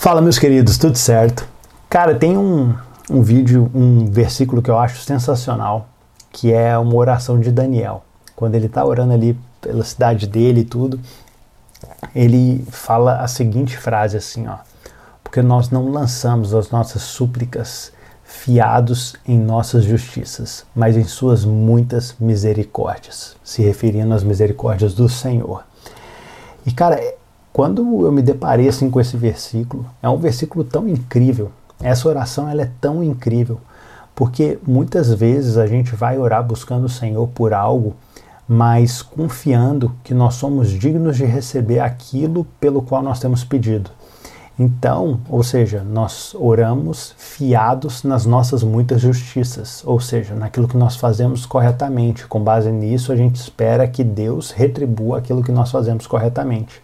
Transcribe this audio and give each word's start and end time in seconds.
Fala, 0.00 0.20
meus 0.22 0.38
queridos, 0.38 0.78
tudo 0.78 0.96
certo? 0.96 1.44
Cara, 1.90 2.14
tem 2.14 2.38
um, 2.38 2.72
um 3.10 3.20
vídeo, 3.20 3.68
um 3.74 4.06
versículo 4.06 4.62
que 4.62 4.70
eu 4.70 4.78
acho 4.78 5.02
sensacional, 5.02 5.88
que 6.30 6.52
é 6.52 6.78
uma 6.78 6.94
oração 6.94 7.40
de 7.40 7.50
Daniel. 7.50 8.04
Quando 8.36 8.54
ele 8.54 8.66
está 8.66 8.84
orando 8.84 9.12
ali 9.12 9.36
pela 9.60 9.82
cidade 9.82 10.28
dele 10.28 10.60
e 10.60 10.64
tudo, 10.64 11.00
ele 12.14 12.64
fala 12.70 13.16
a 13.22 13.26
seguinte 13.26 13.76
frase 13.76 14.16
assim, 14.16 14.46
ó: 14.46 14.58
Porque 15.24 15.42
nós 15.42 15.68
não 15.68 15.90
lançamos 15.90 16.54
as 16.54 16.70
nossas 16.70 17.02
súplicas 17.02 17.92
fiados 18.22 19.16
em 19.26 19.36
nossas 19.36 19.82
justiças, 19.82 20.64
mas 20.76 20.96
em 20.96 21.02
suas 21.02 21.44
muitas 21.44 22.14
misericórdias, 22.20 23.34
se 23.42 23.62
referindo 23.62 24.14
às 24.14 24.22
misericórdias 24.22 24.94
do 24.94 25.08
Senhor. 25.08 25.64
E 26.64 26.70
cara, 26.70 27.00
quando 27.52 28.04
eu 28.04 28.12
me 28.12 28.22
deparei 28.22 28.68
assim 28.68 28.90
com 28.90 29.00
esse 29.00 29.16
versículo, 29.16 29.86
é 30.02 30.08
um 30.08 30.18
versículo 30.18 30.64
tão 30.64 30.88
incrível. 30.88 31.50
Essa 31.80 32.08
oração 32.08 32.48
ela 32.48 32.62
é 32.62 32.70
tão 32.80 33.02
incrível, 33.02 33.60
porque 34.14 34.58
muitas 34.66 35.12
vezes 35.12 35.56
a 35.56 35.66
gente 35.66 35.94
vai 35.94 36.18
orar 36.18 36.44
buscando 36.44 36.84
o 36.84 36.88
Senhor 36.88 37.26
por 37.28 37.52
algo, 37.52 37.94
mas 38.48 39.02
confiando 39.02 39.94
que 40.02 40.14
nós 40.14 40.34
somos 40.34 40.70
dignos 40.70 41.16
de 41.16 41.24
receber 41.24 41.80
aquilo 41.80 42.46
pelo 42.58 42.82
qual 42.82 43.02
nós 43.02 43.20
temos 43.20 43.44
pedido. 43.44 43.90
Então, 44.58 45.20
ou 45.28 45.44
seja, 45.44 45.84
nós 45.84 46.34
oramos 46.34 47.14
fiados 47.16 48.02
nas 48.02 48.26
nossas 48.26 48.64
muitas 48.64 49.00
justiças, 49.00 49.84
ou 49.86 50.00
seja, 50.00 50.34
naquilo 50.34 50.66
que 50.66 50.76
nós 50.76 50.96
fazemos 50.96 51.46
corretamente. 51.46 52.26
Com 52.26 52.42
base 52.42 52.72
nisso, 52.72 53.12
a 53.12 53.16
gente 53.16 53.36
espera 53.36 53.86
que 53.86 54.02
Deus 54.02 54.50
retribua 54.50 55.18
aquilo 55.18 55.44
que 55.44 55.52
nós 55.52 55.70
fazemos 55.70 56.08
corretamente. 56.08 56.82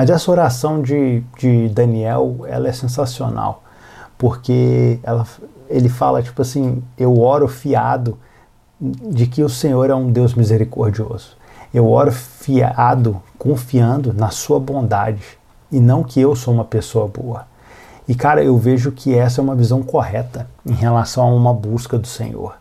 Mas 0.00 0.08
essa 0.08 0.30
oração 0.30 0.80
de, 0.80 1.22
de 1.38 1.68
Daniel, 1.68 2.46
ela 2.48 2.68
é 2.68 2.72
sensacional, 2.72 3.62
porque 4.16 4.98
ela, 5.02 5.26
ele 5.68 5.90
fala, 5.90 6.22
tipo 6.22 6.40
assim, 6.40 6.82
eu 6.96 7.20
oro 7.20 7.46
fiado 7.46 8.18
de 8.80 9.26
que 9.26 9.42
o 9.42 9.48
Senhor 9.50 9.90
é 9.90 9.94
um 9.94 10.10
Deus 10.10 10.32
misericordioso. 10.32 11.36
Eu 11.74 11.86
oro 11.86 12.10
fiado, 12.10 13.20
confiando 13.36 14.14
na 14.14 14.30
sua 14.30 14.58
bondade, 14.58 15.22
e 15.70 15.78
não 15.78 16.02
que 16.02 16.18
eu 16.18 16.34
sou 16.34 16.54
uma 16.54 16.64
pessoa 16.64 17.06
boa. 17.06 17.44
E 18.08 18.14
cara, 18.14 18.42
eu 18.42 18.56
vejo 18.56 18.92
que 18.92 19.14
essa 19.14 19.42
é 19.42 19.44
uma 19.44 19.54
visão 19.54 19.82
correta 19.82 20.46
em 20.64 20.72
relação 20.72 21.24
a 21.24 21.34
uma 21.34 21.52
busca 21.52 21.98
do 21.98 22.06
Senhor. 22.06 22.54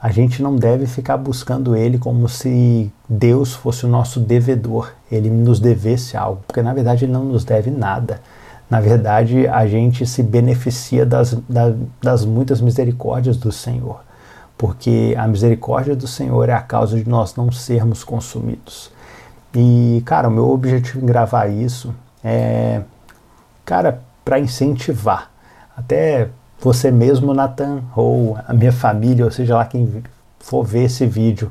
A 0.00 0.10
gente 0.10 0.42
não 0.42 0.54
deve 0.54 0.86
ficar 0.86 1.16
buscando 1.16 1.74
Ele 1.74 1.98
como 1.98 2.28
se 2.28 2.92
Deus 3.08 3.54
fosse 3.54 3.84
o 3.84 3.88
nosso 3.88 4.20
devedor, 4.20 4.92
Ele 5.10 5.28
nos 5.28 5.58
devesse 5.58 6.16
algo, 6.16 6.42
porque 6.46 6.62
na 6.62 6.72
verdade 6.72 7.04
Ele 7.04 7.12
não 7.12 7.24
nos 7.24 7.44
deve 7.44 7.70
nada. 7.70 8.20
Na 8.70 8.80
verdade, 8.80 9.48
a 9.48 9.66
gente 9.66 10.06
se 10.06 10.22
beneficia 10.22 11.06
das, 11.06 11.34
das, 11.48 11.74
das 12.02 12.24
muitas 12.24 12.60
misericórdias 12.60 13.36
do 13.36 13.50
Senhor, 13.50 14.00
porque 14.58 15.14
a 15.18 15.26
misericórdia 15.26 15.96
do 15.96 16.06
Senhor 16.06 16.48
é 16.48 16.52
a 16.52 16.60
causa 16.60 16.96
de 16.96 17.08
nós 17.08 17.34
não 17.34 17.50
sermos 17.50 18.04
consumidos. 18.04 18.92
E, 19.54 20.02
cara, 20.04 20.28
o 20.28 20.30
meu 20.30 20.50
objetivo 20.50 21.00
em 21.00 21.06
gravar 21.06 21.46
isso 21.48 21.94
é, 22.22 22.82
cara, 23.64 24.02
para 24.24 24.38
incentivar. 24.38 25.30
Até 25.74 26.28
você 26.60 26.90
mesmo, 26.90 27.32
Nathan, 27.32 27.82
ou 27.94 28.38
a 28.46 28.52
minha 28.52 28.72
família, 28.72 29.24
ou 29.24 29.30
seja 29.30 29.56
lá 29.56 29.64
quem 29.64 30.02
for 30.40 30.64
ver 30.64 30.84
esse 30.84 31.06
vídeo, 31.06 31.50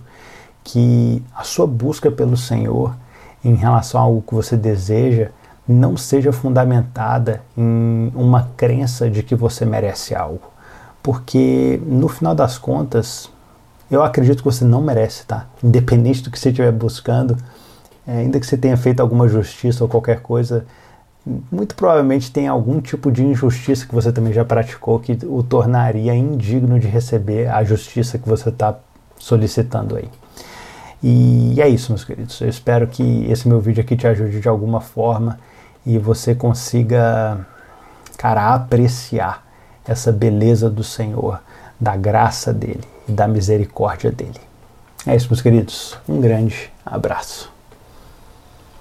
que 0.63 1.23
a 1.35 1.43
sua 1.43 1.65
busca 1.65 2.11
pelo 2.11 2.35
Senhor 2.35 2.93
em 3.43 3.55
relação 3.55 4.01
a 4.01 4.03
algo 4.03 4.21
que 4.21 4.35
você 4.35 4.57
deseja 4.57 5.29
não 5.67 5.97
seja 5.97 6.31
fundamentada 6.31 7.41
em 7.57 8.11
uma 8.15 8.49
crença 8.55 9.09
de 9.09 9.21
que 9.21 9.35
você 9.35 9.65
merece 9.65 10.15
algo. 10.15 10.51
Porque 11.03 11.79
no 11.85 12.07
final 12.07 12.33
das 12.33 12.57
contas, 12.57 13.29
eu 13.89 14.03
acredito 14.03 14.39
que 14.39 14.45
você 14.45 14.65
não 14.65 14.81
merece, 14.81 15.25
tá? 15.25 15.45
Independente 15.63 16.23
do 16.23 16.31
que 16.31 16.39
você 16.39 16.49
estiver 16.49 16.71
buscando, 16.71 17.37
é, 18.05 18.19
ainda 18.19 18.39
que 18.39 18.45
você 18.45 18.57
tenha 18.57 18.77
feito 18.77 19.01
alguma 19.01 19.27
justiça 19.27 19.83
ou 19.83 19.89
qualquer 19.89 20.21
coisa, 20.21 20.65
muito 21.51 21.75
provavelmente 21.75 22.31
tem 22.31 22.47
algum 22.47 22.79
tipo 22.79 23.11
de 23.11 23.23
injustiça 23.23 23.85
que 23.85 23.93
você 23.93 24.11
também 24.11 24.33
já 24.33 24.45
praticou 24.45 24.99
que 24.99 25.17
o 25.25 25.43
tornaria 25.43 26.15
indigno 26.15 26.79
de 26.79 26.87
receber 26.87 27.49
a 27.49 27.63
justiça 27.63 28.17
que 28.17 28.27
você 28.27 28.49
está 28.49 28.75
solicitando 29.17 29.97
aí. 29.97 30.09
E 31.01 31.61
é 31.61 31.67
isso, 31.67 31.91
meus 31.91 32.03
queridos. 32.03 32.39
Eu 32.41 32.49
espero 32.49 32.87
que 32.87 33.25
esse 33.29 33.47
meu 33.47 33.59
vídeo 33.59 33.81
aqui 33.81 33.95
te 33.95 34.07
ajude 34.07 34.39
de 34.39 34.47
alguma 34.47 34.81
forma 34.81 35.39
e 35.85 35.97
você 35.97 36.33
consiga, 36.33 37.45
cara, 38.17 38.53
apreciar 38.53 39.45
essa 39.85 40.11
beleza 40.11 40.69
do 40.69 40.83
Senhor, 40.83 41.39
da 41.79 41.95
graça 41.95 42.53
dele 42.53 42.83
e 43.07 43.11
da 43.11 43.27
misericórdia 43.27 44.11
dele. 44.11 44.39
É 45.05 45.15
isso, 45.15 45.27
meus 45.29 45.41
queridos. 45.41 45.97
Um 46.07 46.19
grande 46.19 46.71
abraço. 46.85 47.56